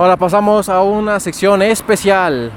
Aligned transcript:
Ahora 0.00 0.16
pasamos 0.16 0.70
a 0.70 0.80
una 0.80 1.20
sección 1.20 1.60
especial. 1.60 2.50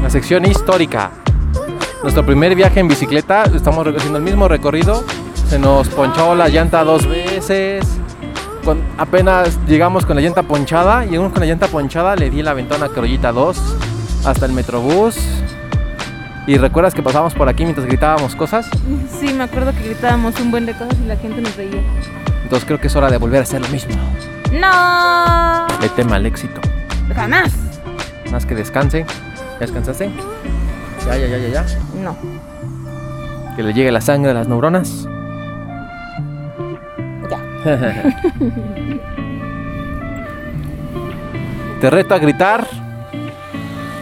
La 0.00 0.08
sección 0.08 0.44
histórica. 0.44 1.10
Nuestro 2.02 2.24
primer 2.24 2.54
viaje 2.54 2.78
en 2.78 2.86
bicicleta, 2.86 3.42
estamos 3.52 3.88
haciendo 3.88 4.18
el 4.18 4.22
mismo 4.22 4.46
recorrido. 4.46 5.02
Se 5.48 5.58
nos 5.58 5.88
ponchó 5.88 6.36
la 6.36 6.48
llanta 6.48 6.84
dos 6.84 7.08
veces. 7.08 7.84
Apenas 8.98 9.58
llegamos 9.66 10.06
con 10.06 10.14
la 10.14 10.22
llanta 10.22 10.44
ponchada. 10.44 11.04
Llegamos 11.04 11.32
con 11.32 11.40
la 11.40 11.46
llanta 11.46 11.66
ponchada, 11.66 12.14
le 12.14 12.30
di 12.30 12.40
la 12.40 12.54
ventana 12.54 12.88
Crollita 12.88 13.32
2 13.32 13.93
hasta 14.24 14.46
el 14.46 14.52
Metrobús. 14.52 15.18
¿Y 16.46 16.56
recuerdas 16.58 16.94
que 16.94 17.02
pasábamos 17.02 17.34
por 17.34 17.48
aquí 17.48 17.64
mientras 17.64 17.86
gritábamos 17.86 18.36
cosas? 18.36 18.68
Sí, 19.18 19.32
me 19.32 19.44
acuerdo 19.44 19.72
que 19.72 19.82
gritábamos 19.82 20.38
un 20.40 20.50
buen 20.50 20.66
de 20.66 20.74
cosas 20.74 20.94
y 21.02 21.06
la 21.06 21.16
gente 21.16 21.40
nos 21.40 21.56
reía. 21.56 21.80
Entonces 22.42 22.66
creo 22.66 22.78
que 22.78 22.88
es 22.88 22.96
hora 22.96 23.10
de 23.10 23.16
volver 23.16 23.40
a 23.40 23.44
hacer 23.44 23.62
lo 23.62 23.68
mismo. 23.68 23.94
¡No! 24.52 25.66
Le 25.80 25.88
tema 25.90 26.16
al 26.16 26.26
éxito. 26.26 26.60
¡Jamás! 27.14 27.50
Más 28.30 28.44
que 28.44 28.54
descanse. 28.54 29.06
¿Ya 29.54 29.60
descansaste? 29.60 30.10
Ya, 31.06 31.16
ya, 31.16 31.26
ya, 31.26 31.38
ya, 31.38 31.48
ya. 31.48 31.64
No. 32.02 32.14
Que 33.56 33.62
le 33.62 33.72
llegue 33.72 33.90
la 33.90 34.02
sangre 34.02 34.32
a 34.32 34.34
las 34.34 34.48
neuronas. 34.48 35.08
Ya. 37.30 37.38
Te 41.80 41.90
reto 41.90 42.14
a 42.14 42.18
gritar 42.18 42.66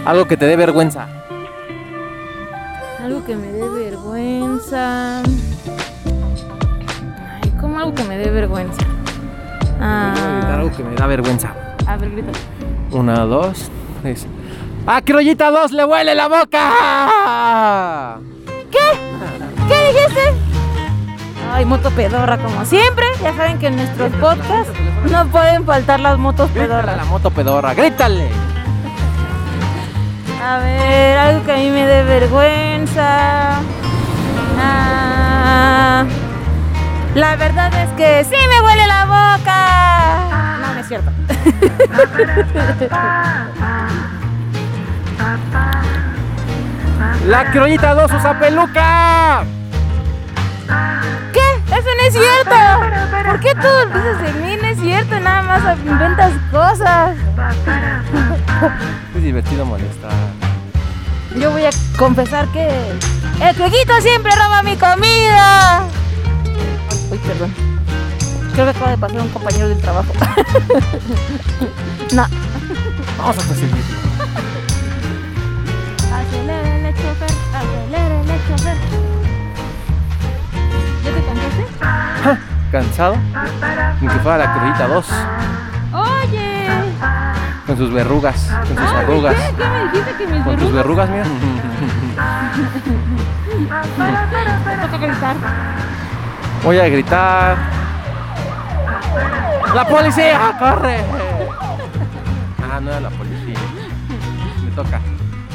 algo 0.04 0.26
que 0.26 0.36
te 0.36 0.46
dé 0.46 0.56
vergüenza. 0.56 1.06
Algo 3.02 3.24
que 3.24 3.34
me 3.36 3.46
dé 3.48 3.68
vergüenza. 3.68 5.22
Ay, 5.22 5.32
¿cómo 7.60 7.78
algo 7.78 7.94
que 7.94 8.04
me 8.04 8.18
dé 8.18 8.30
vergüenza? 8.30 8.82
Voy 8.84 9.88
a 9.88 10.12
gritar 10.12 10.52
Ah, 10.52 10.56
algo 10.58 10.70
que 10.76 10.82
me 10.84 10.94
da 10.94 11.06
vergüenza. 11.06 11.54
a 11.86 11.96
ver, 11.96 12.10
grita. 12.10 12.32
Una, 12.92 13.20
dos, 13.24 13.70
tres. 14.02 14.26
¡A 14.86 15.00
Crollita 15.00 15.50
2 15.50 15.72
le 15.72 15.84
huele 15.84 16.14
la 16.14 16.28
boca! 16.28 18.18
¿Qué 18.70 19.92
dijiste? 19.92 20.20
Ay, 21.52 21.64
moto 21.64 21.90
pedorra 21.90 22.38
como 22.38 22.64
siempre. 22.64 23.04
Ya 23.22 23.34
saben 23.36 23.58
que 23.58 23.68
en 23.68 23.76
nuestros 23.76 24.12
podcasts 24.14 24.72
no 25.10 25.24
pueden 25.26 25.64
faltar 25.64 26.00
las 26.00 26.18
motos 26.18 26.50
Grítale 26.52 26.74
a 26.74 26.76
pedorras. 26.78 26.96
la 26.96 27.04
moto 27.04 27.30
pedorra, 27.30 27.74
grítale. 27.74 28.28
A 30.44 30.58
ver, 30.58 31.18
algo 31.18 31.46
que 31.46 31.52
a 31.52 31.56
mí 31.56 31.70
me 31.70 31.86
dé 31.86 32.02
vergüenza. 32.02 33.60
Ah, 34.58 36.04
la 37.14 37.36
verdad 37.36 37.72
es 37.80 37.90
que 37.90 38.24
sí 38.24 38.34
me 38.48 38.60
huele 38.60 38.88
la 38.88 39.04
boca. 39.04 40.58
No, 40.60 40.74
no 40.74 40.80
es 40.80 40.88
cierto. 40.88 41.12
La 47.28 47.52
Crollita 47.52 47.94
2 47.94 48.12
usa 48.12 48.36
peluca. 48.40 49.44
¿Qué? 51.32 51.62
Eso 51.68 51.88
no 51.98 52.04
es 52.04 52.12
cierto. 52.12 52.56
¿Por 53.28 53.38
qué 53.38 53.54
tú 53.54 53.68
dices 53.94 54.20
de 54.20 54.32
mí? 54.40 54.56
No 54.60 54.66
es 54.66 54.80
cierto, 54.80 55.20
nada 55.20 55.42
más 55.42 55.62
inventas 55.86 56.32
cosas. 56.50 57.16
Es 59.22 59.26
divertido 59.26 59.64
molestar. 59.64 60.10
Yo 61.38 61.52
voy 61.52 61.64
a 61.64 61.70
confesar 61.96 62.48
que 62.48 62.68
el 63.40 63.56
jueguito 63.56 64.00
siempre 64.00 64.32
roba 64.34 64.64
mi 64.64 64.76
comida. 64.76 65.84
Uy, 67.08 67.18
perdón. 67.18 67.54
Creo 68.52 68.64
que 68.64 68.70
acaba 68.72 68.90
de 68.90 68.98
pasar 68.98 69.20
un 69.20 69.28
compañero 69.28 69.68
del 69.68 69.78
trabajo. 69.78 70.12
no. 72.14 72.26
Vamos 73.16 73.38
a 73.38 73.42
perseguir. 73.46 73.84
Acelérale, 76.12 76.92
chofer, 76.92 77.30
acelérale, 77.54 78.40
chofer. 78.48 78.76
¿Ya 81.04 81.10
te 81.12 81.22
cansaste? 81.22 81.64
¿Cansado? 82.72 83.14
Ni 84.00 84.08
que 84.08 84.18
fuera 84.18 84.38
la 84.38 84.52
Crollita 84.52 84.88
2. 84.88 85.06
Con 87.72 87.78
sus 87.78 87.90
verrugas, 87.90 88.36
con 88.68 88.76
sus 88.76 88.80
Ay, 88.80 88.96
arrugas. 88.96 89.34
¿Qué? 89.34 89.54
¿Qué 89.56 89.64
me 89.64 89.84
dijiste 89.84 90.12
que 90.18 90.26
mis 90.26 90.44
Con 90.44 90.56
tus 90.58 90.72
verrugas? 90.72 91.08
mira. 91.08 91.24
Me 94.66 94.76
toca 94.88 94.98
gritar. 94.98 95.36
Voy 96.62 96.78
a 96.78 96.88
gritar. 96.90 97.56
¡La 99.74 99.88
policía! 99.88 100.54
¡Corre! 100.58 100.98
Ah, 102.70 102.78
no 102.78 102.90
era 102.90 103.00
la 103.00 103.08
policía. 103.08 103.58
Me 104.66 104.70
toca. 104.72 105.00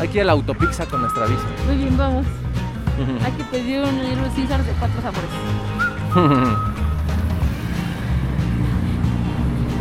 Hay 0.02 0.08
que 0.08 0.18
ir 0.18 0.22
a 0.24 0.26
la 0.26 0.32
autopizza 0.32 0.88
con 0.88 1.02
nuestra 1.02 1.28
bici. 1.28 1.46
Muy 1.68 1.76
bien, 1.78 1.96
vamos. 2.00 2.26
Hay 3.24 3.32
que 3.34 3.44
pedir 3.44 3.82
un 3.82 3.96
Little 4.04 4.28
Caesar 4.36 4.64
de 4.64 4.72
cuatro 4.72 5.00
sabores. 5.04 5.30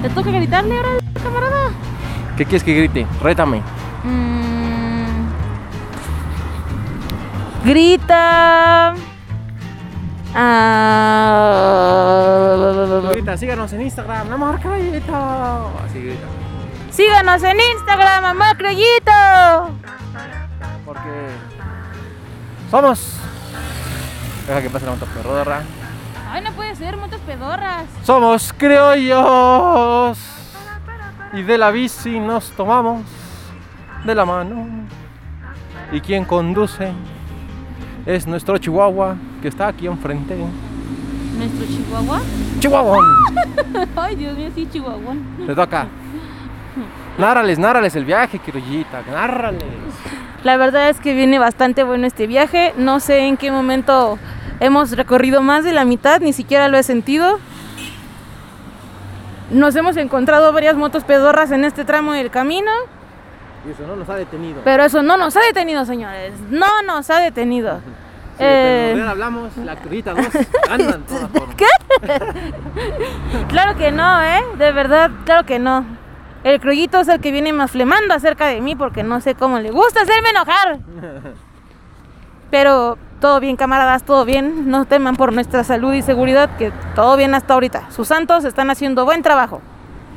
¿Te 0.02 0.10
toca 0.10 0.30
gritarle 0.30 0.76
ahora, 0.76 0.91
camarada? 1.22 1.70
¿Qué 2.36 2.44
quieres 2.44 2.62
que 2.62 2.74
grite? 2.74 3.06
Rétame. 3.22 3.62
Mm. 4.04 5.26
Grita. 7.64 8.94
Ah. 10.34 11.46
Grita, 13.12 13.38
síganos 13.38 13.72
en 13.72 13.80
Instagram, 13.82 14.28
la 14.28 14.36
marca 14.36 14.69
Crollito. 14.69 15.72
Así 15.84 16.02
grita. 16.02 16.26
Síganos 16.91 17.42
en 17.42 17.56
Instagram, 17.58 18.22
mamá 18.22 18.54
Croyito. 18.56 19.70
Porque 20.84 21.28
somos. 22.70 23.16
Deja 24.46 24.60
que 24.60 24.69
pase 24.70 24.84
la 24.84 24.92
moto 24.92 25.06
pedorra. 25.06 25.62
Ay, 26.30 26.42
no 26.42 26.52
puede 26.52 26.76
ser, 26.76 26.98
motos 26.98 27.20
pedorras. 27.20 27.86
Somos 28.04 28.52
criollos. 28.52 30.19
Y 31.36 31.42
de 31.42 31.58
la 31.58 31.70
bici 31.70 32.19
nos 32.19 32.50
tomamos 32.52 33.02
de 34.06 34.14
la 34.14 34.24
mano. 34.24 34.66
Y 35.92 36.00
quien 36.00 36.24
conduce 36.24 36.91
es 38.06 38.26
nuestro 38.26 38.56
chihuahua 38.56 39.16
que 39.42 39.48
está 39.48 39.69
aquí 39.69 39.86
enfrente. 39.86 40.34
¿Nuestro 41.36 41.66
chihuahua? 41.66 42.22
¡Chihuahua! 42.58 43.04
Ay, 43.96 44.16
Dios 44.16 44.34
mío, 44.34 44.48
sí, 44.54 44.66
chihuahua. 44.72 45.14
Te 45.46 45.54
toca. 45.54 45.86
Nárrales, 47.19 47.58
nárrales 47.58 47.94
el 47.96 48.06
viaje, 48.06 48.38
criolita. 48.38 49.02
Nárrales. 49.02 49.62
La 50.42 50.56
verdad 50.56 50.88
es 50.88 51.00
que 51.00 51.12
viene 51.12 51.38
bastante 51.38 51.84
bueno 51.84 52.06
este 52.06 52.26
viaje. 52.26 52.72
No 52.78 52.98
sé 52.98 53.26
en 53.26 53.36
qué 53.36 53.52
momento 53.52 54.19
hemos 54.60 54.92
recorrido 54.92 55.42
más 55.42 55.64
de 55.64 55.75
la 55.75 55.84
mitad, 55.84 56.22
ni 56.22 56.32
siquiera 56.32 56.69
lo 56.69 56.78
he 56.78 56.82
sentido. 56.82 57.38
Nos 59.50 59.76
hemos 59.76 59.96
encontrado 59.96 60.52
varias 60.52 60.74
motos 60.76 61.04
pedorras 61.04 61.50
en 61.52 61.64
este 61.64 61.84
tramo 61.84 62.12
del 62.12 62.30
camino, 62.30 62.70
Y 63.66 63.70
eso 63.70 63.86
no 63.86 63.96
nos 63.96 64.08
ha 64.08 64.14
detenido. 64.16 64.60
pero 64.64 64.84
eso 64.84 65.02
no 65.02 65.16
nos 65.16 65.36
ha 65.36 65.40
detenido, 65.40 65.84
señores. 65.84 66.32
No 66.50 66.82
nos 66.86 67.08
ha 67.10 67.20
detenido. 67.20 67.80
Sí, 68.38 68.42
Eh, 68.44 68.92
pero 68.94 69.08
hablamos, 69.08 69.56
la 69.56 69.76
criolita 69.76 70.12
2 70.12 70.26
anda 70.70 70.94
en 70.96 71.02
todas 71.04 71.30
formas. 71.30 71.56
Claro 73.48 73.78
que 73.78 73.90
no, 73.90 74.22
¿eh? 74.22 74.42
De 74.58 74.72
verdad, 74.72 75.10
claro 75.24 75.46
que 75.46 75.58
no. 75.58 75.86
El 76.44 76.60
crullito 76.60 77.00
es 77.00 77.08
el 77.08 77.18
que 77.22 77.32
viene 77.32 77.54
más 77.54 77.70
flemando 77.70 78.12
acerca 78.12 78.46
de 78.48 78.60
mí 78.60 78.76
porque 78.76 79.02
no 79.02 79.22
sé 79.22 79.34
cómo 79.36 79.58
le 79.58 79.70
gusta 79.70 80.02
hacerme 80.02 80.28
enojar. 80.30 80.78
Pero 82.50 82.98
todo 83.20 83.40
bien, 83.40 83.56
camaradas, 83.56 84.04
todo 84.04 84.25
bien. 84.25 84.70
No 84.70 84.84
teman 84.84 85.16
por 85.16 85.32
nuestra 85.32 85.64
salud 85.64 85.93
y 85.93 86.02
seguridad, 86.02 86.56
que 86.56 86.72
todo 86.94 87.16
bien 87.16 87.34
hasta 87.34 87.54
ahorita. 87.54 87.90
Sus 87.90 88.08
santos 88.08 88.44
están 88.44 88.70
haciendo 88.70 89.04
buen 89.04 89.22
trabajo. 89.22 89.60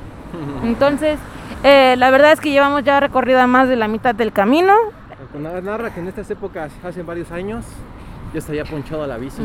Entonces, 0.63 1.19
eh, 1.63 1.95
la 1.97 2.11
verdad 2.11 2.31
es 2.31 2.39
que 2.39 2.51
llevamos 2.51 2.83
ya 2.83 2.99
recorrida 2.99 3.47
más 3.47 3.67
de 3.67 3.75
la 3.75 3.87
mitad 3.87 4.15
del 4.15 4.31
camino. 4.31 4.73
Narra 5.61 5.93
que 5.93 5.99
en 5.99 6.07
estas 6.07 6.29
épocas, 6.31 6.71
hace 6.83 7.03
varios 7.03 7.31
años, 7.31 7.65
yo 8.33 8.39
estaría 8.39 8.65
ponchado 8.65 9.03
a 9.03 9.07
la 9.07 9.17
bici. 9.17 9.43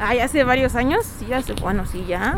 Ay, 0.00 0.20
hace 0.20 0.44
varios 0.44 0.74
años. 0.74 1.04
Sí, 1.04 1.32
hace, 1.32 1.54
bueno, 1.54 1.86
sí, 1.86 2.04
ya. 2.06 2.34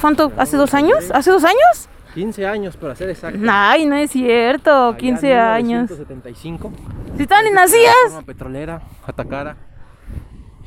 ¿Cuánto? 0.00 0.32
¿Hace 0.36 0.56
dos 0.56 0.74
años? 0.74 1.10
¿Hace 1.12 1.30
dos 1.30 1.44
años? 1.44 1.88
15 2.14 2.46
años, 2.46 2.76
para 2.76 2.94
ser 2.94 3.10
exacto. 3.10 3.38
Ay, 3.48 3.86
no 3.86 3.94
es 3.96 4.10
cierto. 4.10 4.88
Allá 4.88 4.96
15 4.96 5.32
en 5.32 5.38
años. 5.38 5.90
1975. 5.90 6.72
Si 7.16 7.22
estaban 7.22 7.44
ni 7.44 7.50
La 7.52 7.62
nacías. 7.62 7.94
reforma 8.04 8.26
petrolera 8.26 8.82
atacara 9.06 9.56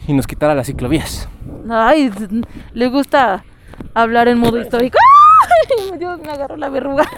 y 0.08 0.14
nos 0.14 0.28
quitara 0.28 0.54
las 0.56 0.68
ciclovías. 0.68 1.28
Ay, 1.70 2.12
le 2.74 2.88
gusta 2.90 3.44
hablar 3.94 4.28
en 4.28 4.38
modo 4.40 4.60
histórico. 4.62 4.98
¡Ay! 5.72 5.98
Dios, 6.00 6.20
me 6.20 6.30
agarró 6.32 6.58
la 6.58 6.70
verruga. 6.70 7.06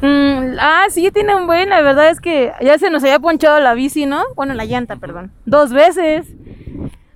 Mm, 0.00 0.56
ah, 0.58 0.84
sí, 0.90 1.10
tiene 1.12 1.34
un 1.34 1.46
buen. 1.46 1.68
La 1.68 1.80
verdad 1.80 2.08
es 2.10 2.20
que 2.20 2.52
ya 2.60 2.78
se 2.78 2.90
nos 2.90 3.02
había 3.04 3.18
ponchado 3.20 3.60
la 3.60 3.74
bici, 3.74 4.06
¿no? 4.06 4.22
Bueno, 4.36 4.54
la 4.54 4.64
llanta, 4.64 4.96
perdón. 4.96 5.32
Dos 5.44 5.72
veces. 5.72 6.26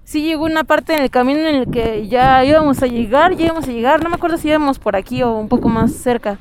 Sí 0.05 0.23
llegó 0.23 0.45
una 0.45 0.63
parte 0.65 0.95
en 0.95 1.03
el 1.03 1.11
camino 1.11 1.41
en 1.41 1.55
el 1.57 1.71
que 1.71 2.07
ya 2.09 2.45
íbamos 2.45 2.81
a 2.83 2.87
llegar, 2.87 3.35
ya 3.35 3.47
íbamos 3.47 3.67
a 3.69 3.73
llegar. 3.73 4.03
No 4.05 4.09
me 4.11 4.17
acuerdo 4.17 4.37
si 4.37 4.49
íbamos 4.49 4.79
por 4.79 4.95
aquí 4.95 5.23
o 5.23 5.33
un 5.33 5.49
poco 5.49 5.69
más 5.69 5.93
cerca. 5.95 6.39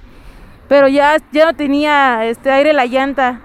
Pero 0.67 0.87
ya, 0.87 1.17
ya 1.31 1.45
no 1.45 1.55
tenía 1.55 2.25
este 2.25 2.51
aire 2.51 2.73
la 2.73 2.85
llanta. 2.85 3.41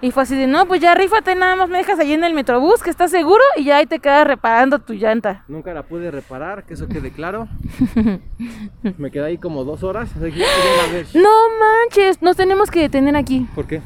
Y 0.00 0.12
fue 0.12 0.22
así 0.22 0.36
de, 0.36 0.46
no, 0.46 0.66
pues 0.66 0.80
ya 0.80 0.94
rífate, 0.94 1.34
nada 1.34 1.56
más 1.56 1.68
me 1.68 1.78
dejas 1.78 1.98
allí 1.98 2.12
en 2.12 2.22
el 2.22 2.32
metrobús, 2.32 2.84
que 2.84 2.90
estás 2.90 3.10
seguro, 3.10 3.42
y 3.56 3.64
ya 3.64 3.78
ahí 3.78 3.86
te 3.86 3.98
quedas 3.98 4.28
reparando 4.28 4.78
tu 4.78 4.92
llanta. 4.92 5.42
Nunca 5.48 5.74
la 5.74 5.82
pude 5.82 6.12
reparar, 6.12 6.62
que 6.64 6.74
eso 6.74 6.86
quede 6.86 7.10
claro. 7.10 7.48
Me 8.96 9.10
quedé 9.10 9.24
ahí 9.24 9.38
como 9.38 9.64
dos 9.64 9.82
horas. 9.82 10.08
así 10.12 10.30
que 10.30 10.44
ver. 10.92 11.06
No 11.14 11.30
manches, 11.58 12.22
nos 12.22 12.36
tenemos 12.36 12.70
que 12.70 12.82
detener 12.82 13.16
aquí. 13.16 13.48
¿Por 13.56 13.66
qué? 13.66 13.82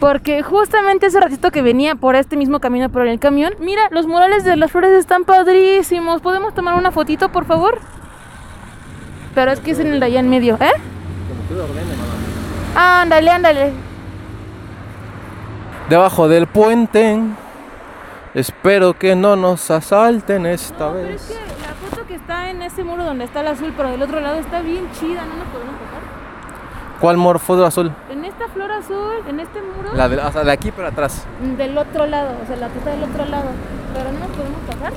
Porque 0.00 0.42
justamente 0.42 1.06
ese 1.06 1.20
ratito 1.20 1.52
que 1.52 1.62
venía 1.62 1.94
por 1.94 2.16
este 2.16 2.36
mismo 2.36 2.58
camino 2.58 2.90
por 2.90 3.06
el 3.06 3.20
camión, 3.20 3.54
mira, 3.60 3.82
los 3.92 4.08
murales 4.08 4.42
de 4.44 4.56
las 4.56 4.72
flores 4.72 4.90
están 4.98 5.24
padrísimos. 5.24 6.22
¿Podemos 6.22 6.54
tomar 6.54 6.74
una 6.74 6.90
fotito, 6.90 7.30
por 7.30 7.44
favor? 7.44 7.78
Pero 9.36 9.52
es 9.52 9.60
que 9.60 9.70
es 9.70 9.78
en 9.78 9.86
el 9.86 10.00
de 10.00 10.06
allá 10.06 10.20
en 10.20 10.28
medio, 10.28 10.58
¿eh? 10.60 10.72
Tú 11.48 11.54
ordenes, 11.62 11.96
mamá. 11.98 13.00
Ándale, 13.02 13.30
ándale. 13.30 13.72
Debajo 15.88 16.28
del 16.28 16.46
puente. 16.46 17.18
Espero 18.34 18.94
que 18.98 19.14
no 19.14 19.36
nos 19.36 19.70
asalten 19.70 20.46
esta 20.46 20.86
No, 20.86 20.92
pero 20.94 21.06
vez. 21.08 21.30
es 21.30 21.36
que 21.36 21.44
la 21.62 21.74
foto 21.90 22.06
que 22.06 22.14
está 22.16 22.50
en 22.50 22.62
ese 22.62 22.82
muro 22.82 23.04
donde 23.04 23.24
está 23.24 23.42
el 23.42 23.48
azul, 23.48 23.72
pero 23.76 23.90
del 23.90 24.02
otro 24.02 24.20
lado 24.20 24.38
está 24.40 24.60
bien 24.60 24.88
chida, 24.98 25.20
¿no 25.24 25.36
nos 25.36 25.46
podemos 25.48 25.74
tocar? 25.74 26.00
¿Cuál 27.00 27.16
morfo 27.16 27.64
azul? 27.64 27.92
En 28.10 28.24
esta 28.24 28.48
flor 28.48 28.72
azul, 28.72 29.14
en 29.28 29.38
este 29.38 29.60
muro, 29.62 29.90
La 29.94 30.08
de, 30.08 30.16
o 30.16 30.32
sea, 30.32 30.42
de 30.42 30.50
aquí 30.50 30.72
para 30.72 30.88
atrás. 30.88 31.26
del 31.56 31.78
otro 31.78 32.06
lado, 32.06 32.30
o 32.42 32.46
sea, 32.46 32.56
la 32.56 32.68
que 32.70 32.78
está 32.78 32.90
del 32.90 33.04
otro 33.04 33.24
lado. 33.26 33.50
Pero 33.94 34.10
no 34.12 34.18
nos 34.18 34.28
podemos 34.28 34.60
pasar. 34.66 34.92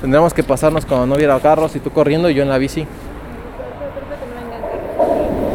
Tendríamos 0.00 0.32
que 0.32 0.42
pasarnos 0.42 0.86
cuando 0.86 1.06
no 1.06 1.14
hubiera 1.16 1.38
carros 1.40 1.76
y 1.76 1.80
tú 1.80 1.90
corriendo 1.90 2.30
y 2.30 2.34
yo 2.34 2.42
en 2.42 2.48
la 2.48 2.56
bici. 2.56 2.86
Pero 2.86 4.06
creo 4.08 4.18
que 4.20 4.26
no 4.26 4.34
vengan 4.40 4.62
carros. 4.62 5.50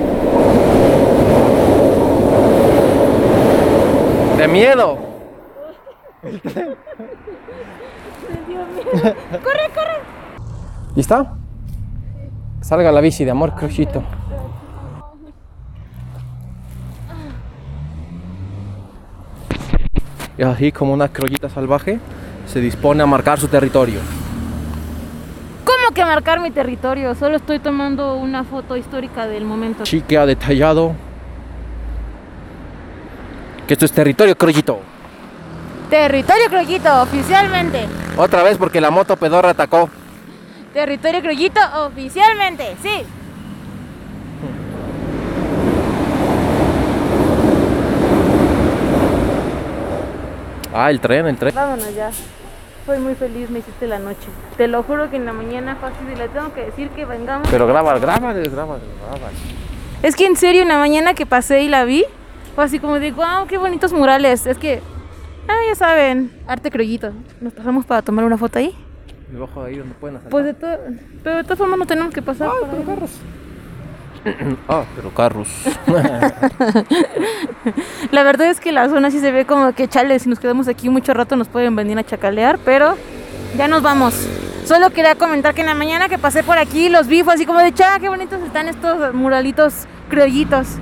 ¡De 4.46 4.52
miedo! 4.52 5.00
¡Corre, 9.02 9.70
corre! 9.74 9.98
¿Lista? 10.96 11.34
Salga 12.62 12.92
la 12.92 13.02
bici 13.02 13.26
de 13.26 13.32
amor, 13.32 13.56
crucito. 13.56 14.04
Y 20.38 20.44
así 20.44 20.72
como 20.72 20.94
una 20.94 21.08
crollita 21.08 21.50
salvaje 21.50 22.00
se 22.46 22.60
dispone 22.60 23.02
a 23.02 23.08
marcar 23.08 23.40
su 23.40 23.48
territorio. 23.48 24.00
¿Cómo 25.64 25.92
que 25.96 26.06
marcar 26.06 26.40
mi 26.40 26.52
territorio? 26.52 27.16
Solo 27.16 27.38
estoy 27.38 27.58
tomando 27.58 28.16
una 28.16 28.44
foto 28.44 28.78
histórica 28.78 29.26
del 29.26 29.44
momento. 29.44 29.86
Chique 29.86 30.20
ha 30.20 30.28
detallado 30.28 30.94
que 33.66 33.74
esto 33.74 33.86
es 33.86 33.92
territorio 33.92 34.38
crollito. 34.38 34.80
Territorio 35.90 36.50
Croyito, 36.50 37.02
oficialmente. 37.02 37.86
Otra 38.18 38.42
vez 38.42 38.58
porque 38.58 38.82
la 38.82 38.90
moto 38.90 39.16
pedorra 39.18 39.52
atacó. 39.52 39.90
Territorio 40.74 41.22
Croyito, 41.22 41.60
oficialmente, 41.86 42.76
sí. 42.82 43.04
Ah, 50.74 50.90
el 50.90 51.00
tren, 51.00 51.28
el 51.28 51.38
tren. 51.38 51.54
Vámonos 51.56 51.96
ya. 51.96 52.12
Soy 52.86 53.00
muy 53.00 53.16
feliz, 53.16 53.50
me 53.50 53.60
hiciste 53.60 53.88
la 53.88 54.00
noche. 54.00 54.28
Te 54.58 54.68
lo 54.68 54.84
juro 54.84 55.10
que 55.10 55.16
en 55.16 55.26
la 55.26 55.34
mañana 55.34 55.76
fácil 55.76 56.10
y 56.14 56.16
le 56.16 56.28
tengo 56.30 56.54
que 56.54 56.66
decir 56.66 56.90
que 56.90 57.06
vengamos. 57.06 57.48
Pero 57.50 57.66
graba, 57.68 57.98
graba, 58.00 58.34
graba, 58.34 58.44
graba. 58.52 58.78
Es 60.04 60.16
que 60.16 60.26
en 60.26 60.36
serio, 60.36 60.64
en 60.64 60.68
la 60.68 60.78
mañana 60.78 61.14
que 61.14 61.26
pasé 61.26 61.62
y 61.62 61.70
la 61.70 61.86
vi, 61.86 62.06
fue 62.56 62.63
así 62.63 62.80
como 62.80 63.00
de, 63.00 63.12
wow, 63.12 63.46
qué 63.48 63.57
bonitos 63.57 63.92
murales. 63.92 64.48
Es 64.48 64.57
que, 64.57 64.81
ah, 65.48 65.57
ya 65.68 65.75
saben, 65.75 66.31
arte 66.48 66.72
croyito. 66.72 67.12
Nos 67.42 67.54
pasamos 67.54 67.86
para 67.86 68.02
tomar 68.02 68.24
una 68.24 68.38
foto 68.38 68.60
ahí. 68.60 68.74
Debajo 69.30 69.63
de 69.63 69.69
ahí 69.69 69.78
donde 69.78 69.94
pueden 69.96 70.18
hacer. 70.18 70.30
Pues 70.30 70.46
de 70.46 70.54
todo, 70.54 70.78
pero 71.24 71.38
de 71.38 71.44
todas 71.44 71.57
formas 71.57 71.78
no 71.78 71.86
tenemos 71.86 72.13
que 72.13 72.22
pasar. 72.22 72.50
Ay, 72.50 72.62
para 72.62 72.72
pero 72.72 72.86
carros. 72.86 73.12
ah, 74.69 74.86
pero 74.96 75.13
carros. 75.13 75.50
La 78.12 78.24
verdad 78.24 78.48
es 78.48 78.62
que 78.62 78.72
la 78.72 78.90
zona 78.90 79.12
sí 79.12 79.19
se 79.19 79.31
ve 79.31 79.46
como 79.46 79.74
que 79.74 79.88
chale, 79.88 80.18
si 80.19 80.30
nos 80.30 80.40
quedamos 80.40 80.68
aquí 80.68 80.90
mucho 80.90 81.13
rato 81.13 81.36
nos 81.36 81.50
pueden 81.50 81.75
venir 81.75 82.00
a 82.00 82.04
chacalear, 82.04 82.58
pero 82.63 82.96
ya 83.58 83.68
nos 83.68 83.81
vamos. 83.81 84.13
Solo 84.66 84.92
quería 84.92 85.16
comentar 85.16 85.54
que 85.54 85.62
en 85.62 85.68
la 85.68 85.75
mañana 85.75 86.08
que 86.08 86.18
pasé 86.18 86.42
por 86.42 86.58
aquí 86.58 86.88
los 86.90 87.08
vi, 87.08 87.24
fue 87.24 87.34
así 87.34 87.46
como 87.46 87.60
de, 87.60 87.74
cha, 87.74 88.00
qué 88.00 88.10
bonitos 88.10 88.42
están 88.42 88.68
estos 88.68 89.13
muralitos 89.13 89.86
criollitos. 90.10 90.78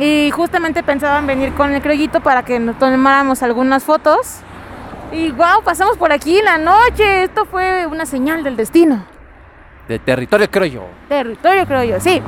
Y 0.00 0.30
justamente 0.30 0.82
pensaban 0.82 1.26
venir 1.26 1.52
con 1.52 1.74
el 1.74 1.82
criollito 1.82 2.20
para 2.20 2.42
que 2.42 2.58
nos 2.58 2.78
tomáramos 2.78 3.42
algunas 3.42 3.84
fotos. 3.84 4.38
Y 5.12 5.30
wow, 5.30 5.62
pasamos 5.62 5.98
por 5.98 6.10
aquí 6.10 6.38
en 6.38 6.46
la 6.46 6.56
noche. 6.56 7.24
Esto 7.24 7.44
fue 7.44 7.86
una 7.86 8.06
señal 8.06 8.42
del 8.42 8.56
destino. 8.56 9.04
de 9.88 9.98
territorio 9.98 10.50
criollo. 10.50 10.84
Territorio 11.08 11.66
criollo, 11.66 12.00
sí. 12.00 12.22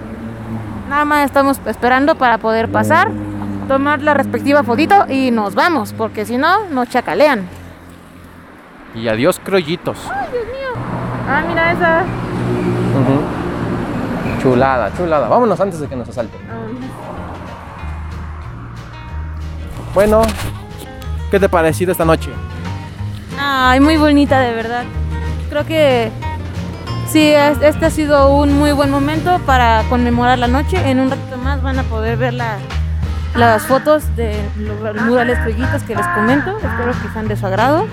Nada 0.90 1.04
más 1.04 1.24
estamos 1.24 1.58
esperando 1.64 2.16
para 2.16 2.36
poder 2.38 2.68
pasar, 2.70 3.10
tomar 3.68 4.02
la 4.02 4.14
respectiva 4.14 4.62
fotito 4.64 5.06
y 5.08 5.30
nos 5.30 5.54
vamos, 5.54 5.92
porque 5.94 6.26
si 6.26 6.36
no, 6.36 6.66
nos 6.70 6.88
chacalean. 6.90 7.46
Y 8.94 9.08
adiós 9.08 9.40
criollitos. 9.42 9.96
Ah, 10.10 11.42
mira 11.48 11.72
esa. 11.72 12.02
Chulada, 14.42 14.92
chulada. 14.96 15.28
Vámonos 15.28 15.58
antes 15.60 15.80
de 15.80 15.86
que 15.88 15.96
nos 15.96 16.08
asalten. 16.08 16.40
Bueno, 19.94 20.22
¿qué 21.30 21.38
te 21.38 21.46
ha 21.46 21.48
parecido 21.50 21.92
esta 21.92 22.04
noche? 22.04 22.30
Ay, 23.38 23.80
muy 23.80 23.96
bonita 23.96 24.40
de 24.40 24.52
verdad. 24.54 24.84
Creo 25.50 25.66
que 25.66 26.10
sí, 27.08 27.30
es- 27.32 27.60
este 27.62 27.86
ha 27.86 27.90
sido 27.90 28.30
un 28.34 28.58
muy 28.58 28.72
buen 28.72 28.90
momento 28.90 29.38
para 29.44 29.82
conmemorar 29.90 30.38
la 30.38 30.48
noche. 30.48 30.78
En 30.90 31.00
un 31.00 31.10
ratito 31.10 31.36
más 31.38 31.62
van 31.62 31.78
a 31.78 31.82
poder 31.84 32.16
ver 32.16 32.34
la- 32.34 32.56
las 33.34 33.62
fotos 33.66 34.14
de 34.16 34.34
los 34.58 35.02
murales 35.02 35.38
criollitos 35.40 35.82
que 35.84 35.94
les 35.94 36.06
comento. 36.08 36.56
Espero 36.58 36.92
que 36.92 37.08
sean 37.12 37.28
de 37.28 37.36
su 37.36 37.46
agrado. 37.46 37.86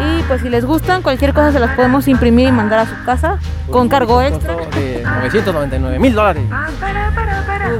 Y 0.00 0.22
pues 0.22 0.40
si 0.42 0.48
les 0.48 0.64
gustan, 0.64 1.00
cualquier 1.02 1.32
cosa 1.32 1.52
se 1.52 1.60
las 1.60 1.70
podemos 1.76 2.08
imprimir 2.08 2.48
y 2.48 2.52
mandar 2.52 2.80
a 2.80 2.86
su 2.86 3.04
casa 3.04 3.38
con 3.70 3.88
cargo 3.88 4.20
extra. 4.22 4.56
De 4.74 5.02
999 5.04 5.98
mil 5.98 6.14
dólares. 6.14 6.42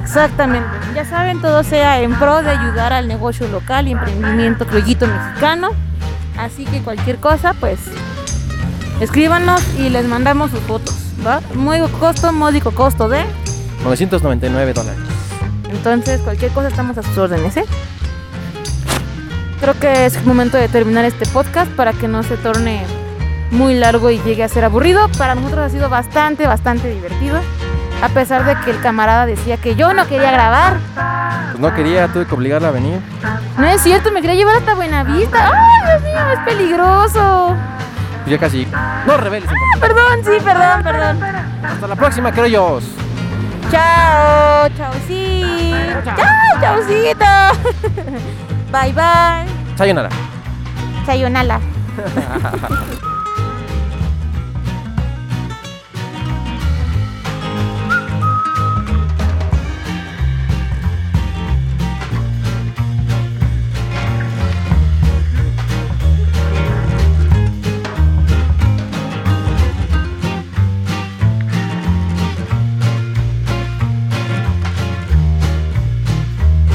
Exactamente. 0.03 0.69
Ya 0.95 1.05
saben, 1.05 1.41
todo 1.41 1.63
sea 1.63 2.01
en 2.01 2.15
pro 2.15 2.43
de 2.43 2.51
ayudar 2.51 2.93
al 2.93 3.09
negocio 3.09 3.49
local 3.49 3.89
y 3.89 3.93
emprendimiento 3.93 4.67
criollito 4.67 5.07
mexicano. 5.07 5.71
Así 6.39 6.65
que 6.65 6.81
cualquier 6.81 7.17
cosa, 7.17 7.55
pues 7.55 7.79
escríbanos 9.01 9.63
y 9.79 9.89
les 9.89 10.07
mandamos 10.07 10.51
sus 10.51 10.61
fotos. 10.61 11.05
¿va? 11.27 11.41
Muy 11.55 11.81
costo, 12.01 12.33
módico 12.33 12.71
costo 12.73 13.09
de. 13.09 13.25
999 13.85 14.73
dólares. 14.73 15.01
Entonces, 15.71 16.21
cualquier 16.21 16.51
cosa 16.53 16.69
estamos 16.69 16.97
a 16.99 17.03
sus 17.03 17.17
órdenes, 17.19 17.57
¿eh? 17.57 17.65
Creo 19.61 19.79
que 19.79 20.07
es 20.07 20.25
momento 20.25 20.57
de 20.57 20.69
terminar 20.69 21.05
este 21.05 21.27
podcast 21.27 21.71
para 21.73 21.93
que 21.93 22.09
no 22.09 22.23
se 22.23 22.37
torne 22.37 22.85
muy 23.51 23.75
largo 23.75 24.11
y 24.11 24.19
llegue 24.21 24.43
a 24.43 24.49
ser 24.49 24.65
aburrido. 24.65 25.09
Para 25.17 25.35
nosotros 25.35 25.61
ha 25.61 25.71
sido 25.71 25.89
bastante, 25.89 26.47
bastante 26.47 26.91
divertido. 26.91 27.41
A 28.05 28.11
pesar 28.11 28.45
de 28.45 28.55
que 28.61 28.71
el 28.71 28.81
camarada 28.83 29.25
decía 29.25 29.57
que 29.57 29.77
yo 29.77 29.95
no 29.95 30.07
quería 30.07 30.31
grabar. 30.31 30.77
Pues 31.53 31.59
no 31.59 31.75
quería, 31.75 32.07
tuve 32.09 32.27
que 32.27 32.35
obligarla 32.35 32.69
a 32.69 32.71
venir. 32.71 33.01
No 33.57 33.67
es 33.67 33.81
cierto, 33.81 34.13
me 34.13 34.21
quería 34.21 34.37
llevar 34.37 34.57
hasta 34.57 34.75
Buenavista. 34.75 35.51
¡Ay, 35.51 35.87
Dios 35.87 36.03
mío, 36.03 36.21
es 36.35 36.39
peligroso! 36.41 37.57
Pues 38.25 38.31
ya 38.31 38.39
casi. 38.39 38.69
No 39.07 39.17
reveles 39.17 39.51
información. 39.51 39.81
Perdón, 39.81 40.23
sí, 40.23 40.45
perdón, 40.45 40.83
perdón. 40.83 41.19
Hasta 41.65 41.87
la 41.87 41.97
próxima, 41.97 42.31
criollos. 42.31 42.85
Chao, 43.71 44.69
chao, 44.77 44.93
sí. 45.09 45.73
Chao, 46.05 46.61
chaucito. 46.61 47.25
Bye, 48.71 48.93
bye. 48.93 49.47
Sayonara. 49.79 50.11
Sayonara. 51.07 51.59